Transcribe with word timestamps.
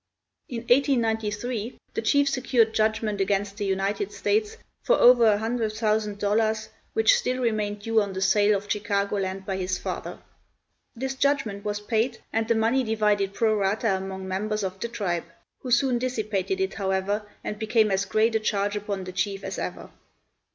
In 0.49 0.61
1893 0.61 1.77
the 1.93 2.01
chief 2.01 2.27
secured 2.27 2.73
judgment 2.73 3.21
against 3.21 3.57
the 3.57 3.65
United 3.65 4.11
States 4.11 4.57
for 4.81 4.95
over 4.95 5.37
$100,000, 5.37 6.69
which 6.93 7.15
still 7.15 7.39
remained 7.39 7.81
due 7.81 8.01
on 8.01 8.13
the 8.13 8.19
sale 8.21 8.57
of 8.57 8.67
Chicago 8.67 9.17
land 9.17 9.45
by 9.45 9.57
his 9.57 9.77
father. 9.77 10.17
This 10.95 11.13
judgment 11.13 11.63
was 11.63 11.79
paid 11.81 12.17
and 12.33 12.47
the 12.47 12.55
money 12.55 12.83
divided 12.83 13.35
pro 13.35 13.55
rata 13.55 13.95
among 13.95 14.27
members 14.27 14.63
of 14.63 14.79
the 14.79 14.87
tribe, 14.89 15.25
who 15.59 15.69
soon 15.69 15.99
dissipated 15.99 16.59
it, 16.59 16.73
however, 16.73 17.23
and 17.43 17.59
became 17.59 17.91
as 17.91 18.05
great 18.05 18.33
a 18.33 18.39
charge 18.39 18.75
upon 18.75 19.03
the 19.03 19.11
chief 19.11 19.43
as 19.43 19.59
ever. 19.59 19.91